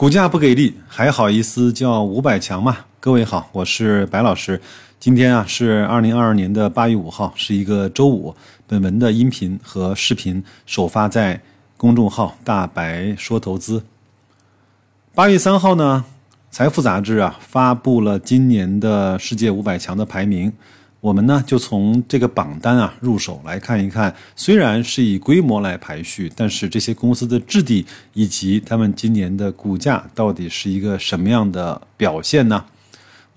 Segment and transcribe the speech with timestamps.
[0.00, 2.74] 股价不给力，还好意思叫五百强吗？
[3.00, 4.58] 各位好，我是白老师。
[4.98, 8.34] 今天啊是二零二二年的八月五号，是一个周五。
[8.66, 11.38] 本文的音频和视频首发在
[11.76, 13.84] 公众号“大白说投资”。
[15.14, 16.02] 八月三号呢，
[16.50, 20.50] 财富杂志啊发布了今年的世界五百强的排名。
[21.00, 32.64] 我们呢就从这个榜单啊入手来看一看，虽然是以规模来排序，但是这些公司的质地以及他们今年的股价到底是一个什么样的表现呢？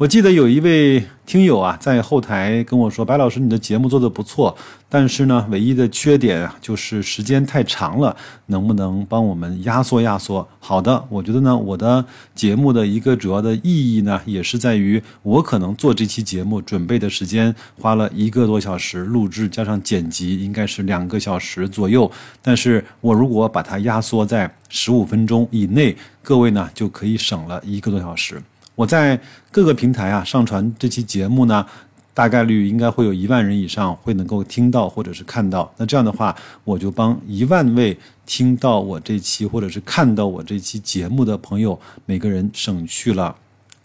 [0.04, 4.54] 我记得有一位听友啊，在后台跟我说：“白老师，你的节目做的不错，
[4.90, 8.14] 但是呢，唯一的缺点啊，就是时间太长了，
[8.48, 12.04] 能不能帮我们压缩压缩？”好的，我觉得呢，我的
[12.36, 28.42] 节目的一个主要的意义呢，也是在于我可能做这期节目准备的时间花了一个多小时，录制加上剪辑应该是两个小时左右，但是我如果把它压缩在十五分钟以内，各位呢就可以省了一个多小时。
[28.76, 29.20] 我在
[29.52, 31.64] 各个平台啊上传这期节目呢，
[32.12, 35.72] 大概率应该会有一万人以上会能够听到或者是看到。
[35.78, 43.36] 那这样的话，我就帮一万位听到我这期或者是看到我这期节目的朋友，每个人省去了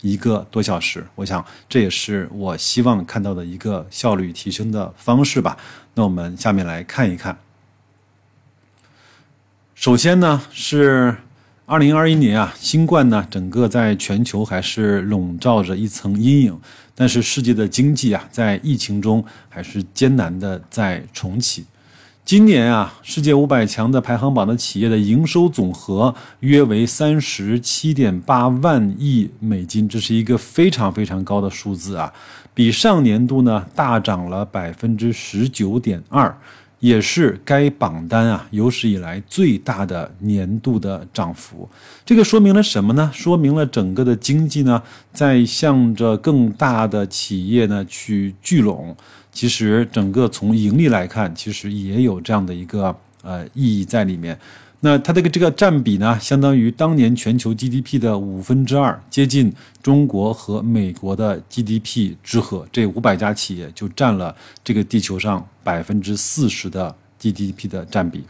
[0.01, 1.05] 一个多小时。
[1.15, 5.59] 我想这也是我希望看到的一个效率提升的方式吧。
[5.93, 7.37] 那我们下面来看一看。
[9.75, 11.15] 首先呢是。
[11.71, 16.59] 二零二一年啊，新冠呢，整个在全球还是笼罩着一层阴影。
[16.95, 21.67] 但是世界的经济啊，在疫情中还是艰难的在重启。
[22.25, 32.11] 今年啊，世界五百强的排行榜的企业的营收总和约为三十七点八万亿美金，这是一个非常非常高的数字啊，
[32.55, 36.35] 比上年度呢大涨了百分之十九点二。
[36.81, 41.69] 也是该榜单啊有史以来最大的年度的涨幅，
[42.05, 43.11] 这个说明了什么呢？
[43.13, 48.97] 说明了整个的经济呢在向着更大的企业呢去聚拢。
[49.33, 54.39] 其实整个从盈利来看，其实也有这样的一个呃意义在里面。
[54.81, 59.53] 那它这个这个占比呢，相当于当年全球 GDP 的五分之二，接近
[59.83, 62.65] 中国和美国的 GDP 之和。
[62.71, 68.23] 这五百家企业就占了这个地球上百分之四十的 GDP 的占比。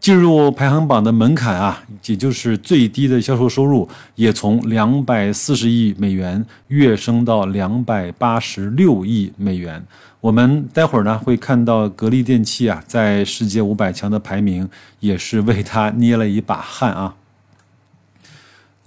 [0.00, 9.84] 进入排行榜的门槛啊，也就是最低的销售收入，也从两百四十亿美元跃升到两百八十六亿美元。
[10.20, 14.68] 我们待会儿呢会看到格力电器啊，在世界五百强的排名
[15.00, 17.14] 也是为它捏了一把汗啊。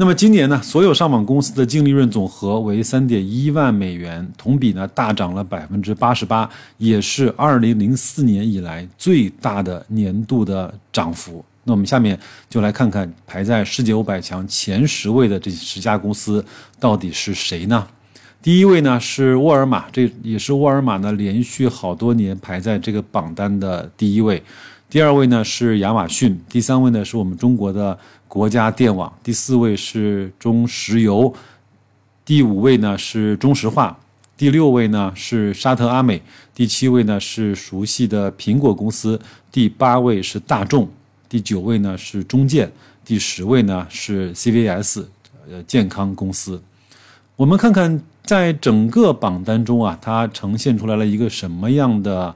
[0.01, 11.45] 那么今年呢，所有上榜公司的净利润总和为三点一万美元，同比呢大涨了百分之八十八，也是二零零四年以来最大的年度的涨幅。
[11.65, 12.19] 那我们下面
[12.49, 16.43] 就来看看排在世界五百强前十位的这十家公司
[16.79, 17.87] 到底是谁呢？
[18.41, 24.41] 第一位呢是沃尔玛，这也是沃尔玛呢连续好多年排在这个榜单的第一位。
[24.91, 27.97] 第二位呢是亚马逊，第三位呢是我们中国的
[28.27, 31.33] 国家电网，第四位是中石油，
[32.25, 33.97] 第五位呢是中石化，
[34.35, 36.21] 第六位呢是沙特阿美，
[36.53, 39.17] 第七位呢是熟悉的苹果公司，
[39.49, 40.85] 第八位是大众，
[41.29, 42.69] 第九位呢是中建，
[43.05, 45.05] 第十位呢是 CVS，
[45.49, 46.61] 呃健康公司。
[47.37, 48.03] 我们看看。
[48.23, 52.33] 在整个榜单中啊，它呈现出来了一个什么样的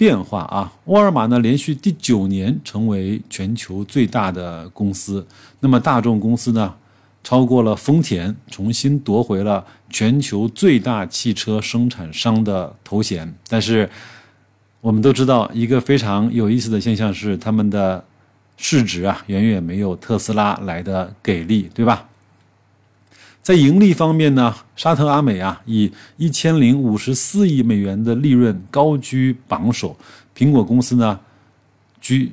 [0.00, 0.72] 变化啊？
[0.86, 5.26] 沃尔玛呢，连续第九年成为全球最大的公司。
[5.60, 6.74] 那么大众公司呢，
[7.22, 13.30] 超过了丰田，重新夺回了全球最大汽车生产商的头衔。
[13.46, 13.90] 但是
[14.80, 18.02] 我们都知道，一个非常有意思的现象是，他们的
[18.56, 22.08] 市值啊，远远没有特斯拉来的给力，对吧？
[23.42, 29.96] 在盈利方面呢，沙特阿美啊以一千零五十四亿美元的利润高居榜首，
[30.36, 31.18] 苹果公司呢
[32.00, 32.30] 居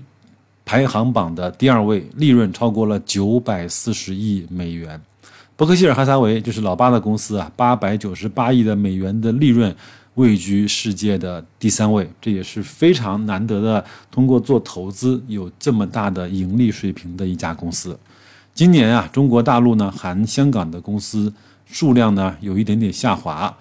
[0.65, 4.99] 排行榜的第二位，利润超过了九百四十亿美元。
[5.55, 9.73] 伯克希尔哈撒韦就是老八的公司啊，八百九十八亿的美元的利润
[10.15, 17.97] 位居世界的第三位，这也是非常难得的，通过做投资有这么大的盈利水平的一家公司。
[18.57, 21.31] 今年啊，中国大陆呢含香港的公司
[21.67, 23.55] 数量呢有一点点下滑，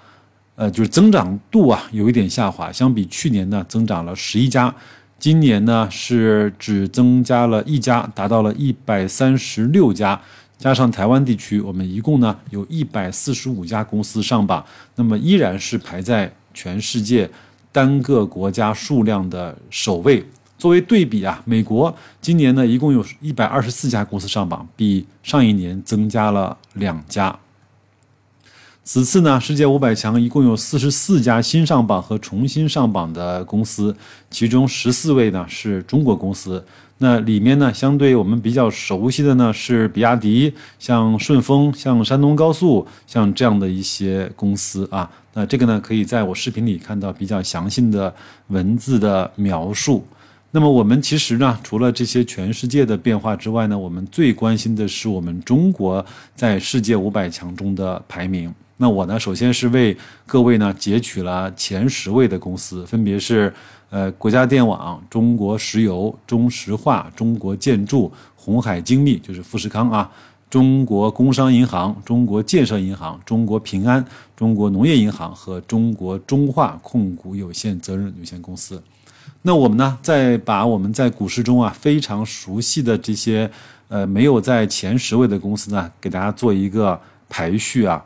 [0.54, 4.74] 呃，就是增长度啊有一点下滑，相比去年呢增长了十一家，
[5.18, 10.18] 今年呢是只增加了一家，达到了一百三十六家，
[10.56, 14.64] 加上台湾地区，我们一共呢有一百四十五家公司上榜，
[14.94, 17.28] 那么依然是排在全世界
[17.70, 20.24] 单个国家数量的首位。
[20.58, 27.38] 作为对比啊，美国今年呢一共有一百二十四家公司上榜，比上一年增加了两家。
[28.82, 33.96] 此次呢，世界五百强一共有四十四家新上榜和重新上榜的公司，
[34.30, 36.64] 其中十四位呢是中国公司。
[36.98, 45.10] 那里面呢，相对我们比较熟悉的呢是比亚迪、像顺丰、像山东高速、像这样的一些公司啊。
[45.34, 48.14] 那这个呢，可以在我视频里看到比较详细的
[48.46, 50.06] 文字的描述。
[50.56, 56.02] 那么我们其实呢，除了这些全世界的变化之外呢，我们最关心的是我们中国
[56.34, 58.50] 在世界五百强中的排名。
[58.78, 59.94] 那我呢，首先是为
[60.24, 63.52] 各位呢截取了前十位的公司，分别是
[63.90, 70.10] 呃国家电网、中国石油、中石化、中国建筑、红海精密，就是富士康啊，
[70.48, 74.02] 中国工商银行、中国建设银行、中国平安、
[74.34, 78.82] 中国农业银行和中国中化控股有限责任有限公司。
[79.46, 83.48] 那我们呢，再把我们在股市中啊非常熟悉的这些
[83.86, 88.04] 呃没有在前十位的公司呢，给大家做一个排序啊。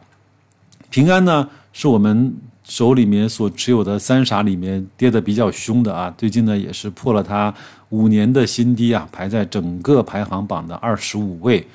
[0.90, 6.12] 平安呢，是我们手里面所持有的三傻里面跌的比较凶的啊。
[6.19, 7.52] 最近呢，也是破了它
[7.88, 11.66] 五年的新低啊，排在整个排行榜的二十五位。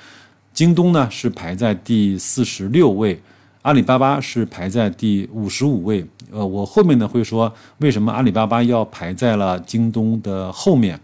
[0.53, 3.19] 京东呢是排在第四十六位，
[3.63, 6.05] 阿里巴巴是排在第五十五位。
[6.35, 10.99] 呃，我后面呢会说为什么阿里巴巴要排在了京东的后面。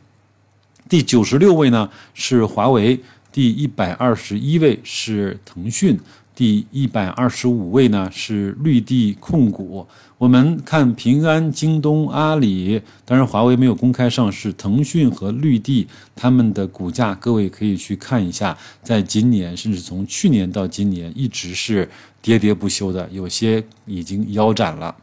[0.89, 2.99] 第九十六位呢是华为，
[3.31, 5.97] 第一百二十一位是腾讯。
[6.33, 9.85] 第一百二十五位呢是绿地控股。
[10.17, 14.51] 我们看平安、京东、阿里，当然华为没有公开上市。
[14.53, 21.87] 腾讯和绿地他们的股价，各位可以去看一下，在今年甚至从去年到今年一直是
[22.23, 24.93] 喋喋不休的，有些已经腰斩了。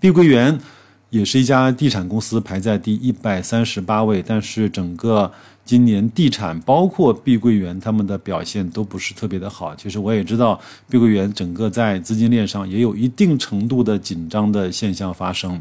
[0.00, 0.58] 碧桂园
[1.10, 5.32] 也是一家地产公司，排在第一百三十八位，但是整个。
[5.64, 9.76] 今年地产包括碧桂园他们的表现都不是特别的好。
[9.76, 10.58] 其实我也知道，
[10.88, 15.60] 碧桂园整个在资金链上也有一定程度的紧张的现象发生。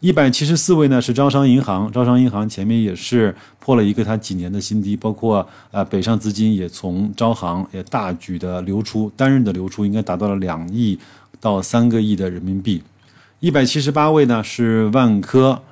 [0.00, 10.98] 一百七十四位呢是招商银行，招商银行前面也是破了一个它几年的新低，包括呃北上资金也从招行也大举的流出，单日的流出应该达到了两亿
[11.40, 12.82] 到三个亿的人民币。
[13.40, 15.62] 一百七十八位呢是万科。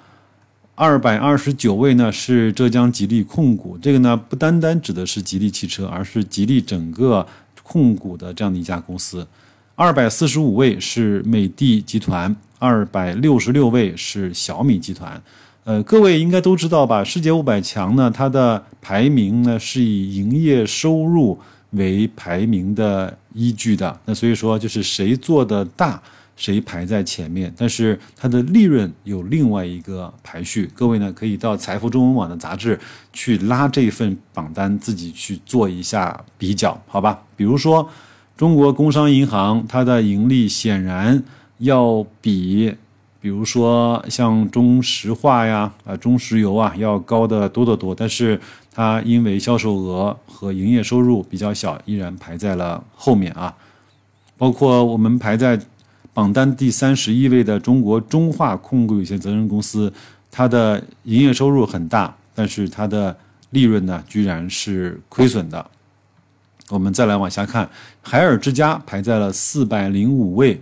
[0.77, 7.27] 二百二十九位呢是浙江吉利控股，这个呢不单单指的是吉利汽车，而是吉利整个
[7.65, 9.27] 控股的这样的一家公司。
[9.75, 15.21] 二百四十五位是美的集团，二百六十六位是小米集团。
[15.65, 17.03] 呃，各位应该都知道吧？
[17.03, 21.37] 世界五百强呢，它的排名呢是以营业收入
[21.71, 23.99] 为排名的依据的。
[24.05, 26.01] 那所以说，就是谁做的大。
[26.37, 27.51] 谁排在前面？
[27.57, 30.71] 但是它的利润有另外一个排序。
[30.75, 32.79] 各位呢，可以到财富中文网的杂志
[33.11, 37.23] 去拉这份榜单，自己去做一下比较，好吧？
[37.37, 37.89] 比如说，
[38.37, 41.25] 中国工商银行，它的盈利显然
[41.57, 42.75] 要比，
[43.19, 47.95] 比如说像中石化呀、啊中石油啊要高的多得多。
[47.95, 48.39] 但是
[48.75, 53.57] 它因为销售额和营业收入比较小，依然排在了后面啊。
[54.37, 55.59] 包括我们排在。
[56.17, 59.93] 榜单第三十一位的中国中化控股有限责任公司，
[60.31, 63.15] 它的营业收入很大，但是它的
[63.51, 65.71] 利润呢，居然是亏损的。
[66.71, 67.69] 我们再来往下看，
[68.01, 70.59] 海尔之家排在了四百零五位，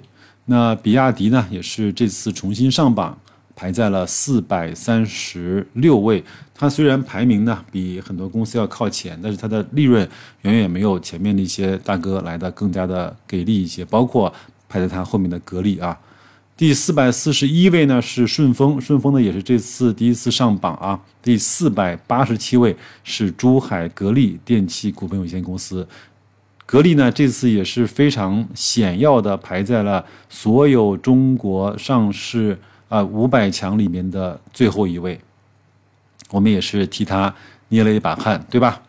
[0.47, 3.17] 那比亚迪呢，也是这次重新上榜，
[3.55, 6.25] 排在了四百三十六位。
[6.53, 10.09] 它虽然排名呢比很多公司要靠前，但是它的利润
[10.43, 14.35] 远远没有前面的一些大哥来的更加的给力一些，包括。
[14.69, 15.99] 排在它后面的格力啊，
[16.57, 21.01] 第四百四十一位呢是顺丰，顺丰呢也是这次第一次上榜啊。
[21.23, 25.87] 第四百八十七位是珠海格力电器股份有限公司，
[26.67, 35.19] 格力呢这次也是非常显要的排在了所有中国上市啊五百强里面的最后一位，
[36.31, 37.35] 我们也是替他
[37.69, 38.83] 捏了一把汗，对吧？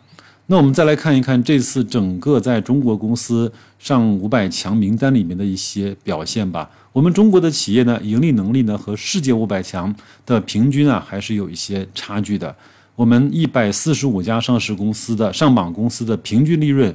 [0.47, 6.69] 那我们再来看一看这次整个在中国公司上五百强名单里面的一些表现吧。
[6.93, 12.55] 我们中国的企业呢，盈利能力呢和世界五百强的平均啊还是有一些差距的。
[12.95, 16.93] 我们一百四十五家上市公司的上榜公司的平均利润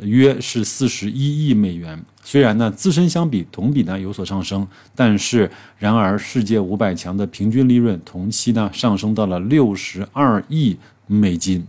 [0.00, 1.96] 约是四十一亿美元。
[2.24, 4.66] 虽然呢自身相比同比呢有所上升，
[4.96, 11.64] 但是然而世界五百强的平均利润同期呢上升到了六十二亿美金。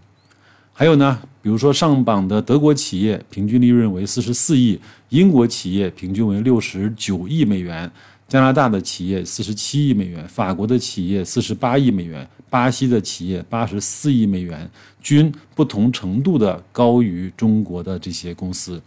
[0.82, 7.88] 还有呢，比如说上榜的德国企业平均利润为四十四亿，英国企业平均为六十九亿美元，
[8.28, 14.68] 加拿大的企业四十七亿美元，法国的企业四十八亿美元，巴西的企业八十四亿美元，
[15.04, 18.82] 均不同程度的高于中国的这些公司。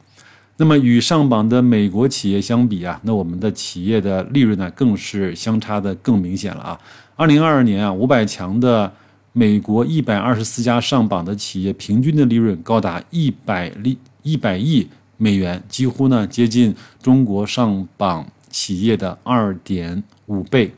[0.57, 6.81] 那么与上榜的美国企业相比啊，那我们的企业的利润呢，更是相差的更明显了啊。
[7.15, 8.93] 二零二二年啊，五百强的
[9.37, 14.87] 美国一百二十四家上榜的企业，平均的利润高达一百亿一百亿
[15.17, 16.73] 美元，几乎呢接近
[17.03, 20.73] 中国上榜企业的二点五倍。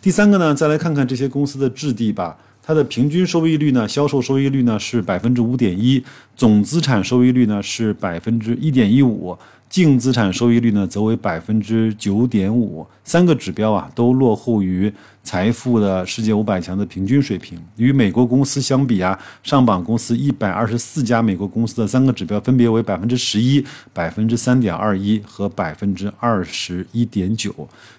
[0.00, 2.36] 第三个呢，再来看看这些公司的质地吧。
[2.64, 6.02] 它的平均收益率呢，销售收益率呢是百分之五点一，
[6.36, 9.36] 总资产收益率呢是百分之一点一五，
[9.68, 17.58] 净资产收益率呢则为百分之九点五，三个指标啊都落后于财富的世界五百强的平均水平。
[17.76, 27.54] 与美国公司相比啊，上榜公司一百二十四家美国公司的三个指标分别为百分之十一、百分之三点二一和百分之二十一点九。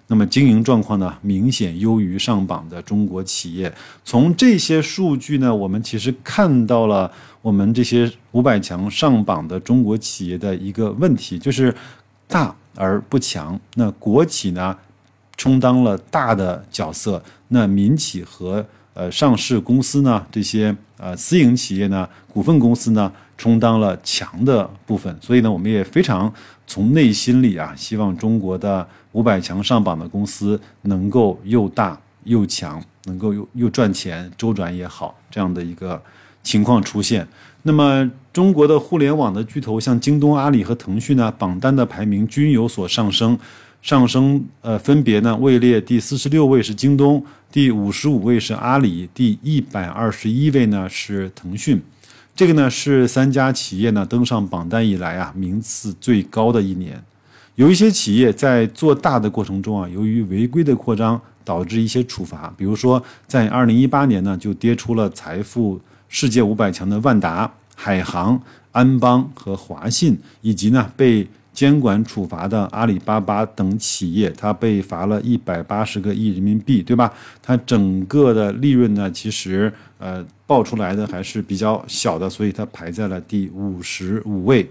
[0.08, 3.74] 那么经营状况呢，明显优于上榜的中国企业。
[4.04, 7.10] 从这些数据呢，我们其实看到了
[7.42, 11.74] 我们这些五百强上榜的中国企业的一个问题，就是
[12.28, 13.60] 大而不强。
[13.76, 14.78] 那国企呢，
[15.38, 25.16] 充当了大的角色；那民企和呃上市公司呢，这些呃私营企业呢，股份公司呢，充当了强的部分。
[25.22, 26.34] 所以呢，我们也非常
[26.68, 28.88] 从内心里啊，希望中国的。
[29.14, 36.02] 五百强上榜的公司能够又大又强，能够又又赚钱周转也好，这样的一个
[36.42, 37.28] 情况出现。
[37.62, 43.38] 那么，中国的互联网的巨头像京东、阿里和腾讯呢，榜单的排名均有所上升，
[43.84, 47.22] 上升呃分别呢位列第四十六位是京东，
[47.52, 51.82] 第五十五位是阿里，第一百二十一位呢是腾讯。
[52.34, 57.04] 这个呢是三家企业呢登上榜单以来啊名次最高的一年。
[57.56, 77.14] 有一些企业在做大的过程中啊，由于违规的扩张导致一些处罚，比如说在二零一八年呢，就跌出了财富世界五百强的万达、海航、安邦和华信，以及呢被监管处罚的阿里巴巴等企业，它被罚了一百八十个亿人民币，对吧？
[77.42, 84.68] 它整个的利润呢，其实呃报出来的还是比较小的，所以它排在了第五十五位。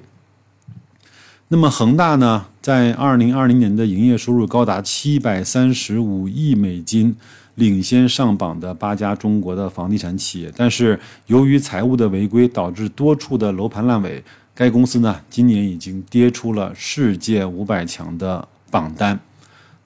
[1.49, 7.15] 那么恒大呢，在二零二零年的营业收入高达七百三十五亿美金，
[7.57, 10.51] 领先上榜的八家中国的房地产企业。
[10.57, 19.19] 但是由于财务的违规，导致多处的楼盘烂尾，该公司呢今年已经跌出了世界五百强的榜单。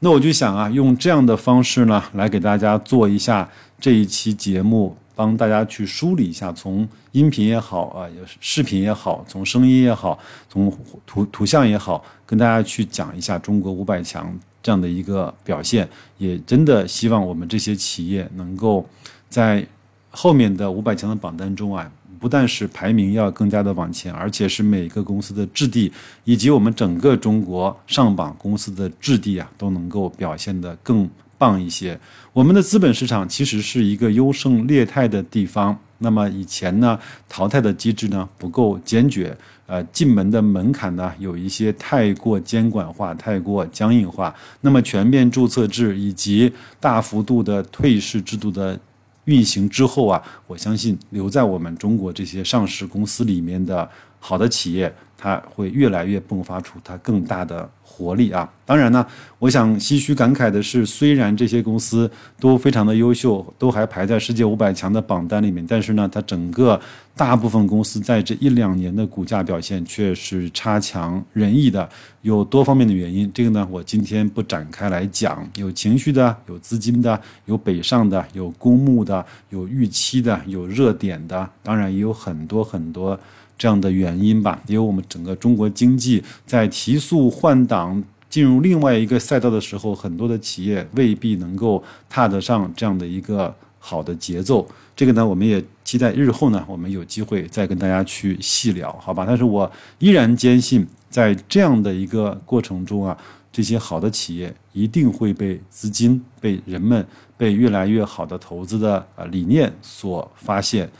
[0.00, 3.48] 那我就想啊，用这样的方式呢，来给大家做一下
[3.80, 4.96] 这一期节目。
[5.14, 8.06] 帮大家去梳理一下，从音频也好啊，
[8.38, 10.70] 视频也好，从声音也好，从
[11.06, 15.88] 图图像也好，跟大家去讲一下中国五百强这样的一个表现。
[16.18, 18.86] 也真的希望我们这些企业能够
[19.30, 19.66] 在
[20.10, 25.92] 后面的五百强的榜单中啊，不但是排名要更加的往前，而且是每个公司的质地
[26.24, 31.08] 以及我们整个中国上榜公司的质地啊，都能够表现得更。
[31.38, 32.00] 棒一些，
[32.32, 35.78] 我们的资本市场其实是一个优胜劣汰的地方。
[35.98, 44.34] 那么以前呢，淘汰的机制呢不够坚决，呃，进门的门槛呢有一些太过监管化、太过僵硬化。
[44.62, 48.80] 那么全面注册制以及大幅度的退市制度的
[49.26, 53.88] 运行之后啊，我相信留在我们中国这些上市公司里面的
[54.26, 54.92] 好的企业。
[55.18, 58.48] 它会越来越迸发出它更大的活力啊！
[58.66, 59.04] 当然呢，
[59.38, 66.78] 我想唏嘘感慨的是，虽然这些公司都非常的优秀，都还排在世界五百强的榜单里面，但是呢，它整个
[67.16, 71.88] 大部分公司在这一两年的股价表现却是差强人意的，
[72.20, 73.28] 有多方面的原因。
[73.32, 83.18] 这个呢，我今天不展开来讲，有情绪的，有资金的，有北上的，有公募的，有预期的，有热点的，当然也有很多很多。
[83.58, 94.66] 这样的原因吧，因为我们整个中国经济在提速换挡、进入另外一个赛道的时候，很多的企业未必能够踏得上这样的一个好的节奏。
[94.94, 99.24] 这个呢，我们也期待日后呢，我们有机会再跟大家去细聊，好吧？
[99.26, 103.16] 但是我依然坚信，在这样的一个过程中啊，
[103.52, 110.90] 这些好的企业一定会被资金、被人们、被越来越好的投资的啊理念所发现。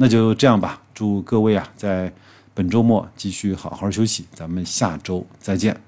[0.00, 0.80] 那就这样吧。
[0.94, 2.12] 祝各位啊，在
[2.54, 5.87] 本周末继续好好休息，咱们下周再见。